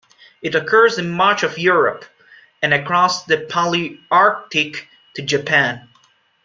It 0.41 0.55
occurs 0.55 0.97
in 0.97 1.11
much 1.11 1.43
of 1.43 1.59
Europe, 1.59 2.05
and 2.63 2.73
across 2.73 3.25
the 3.25 3.37
Palearctic 3.37 4.87
to 5.13 5.21
Japan. 5.21 5.87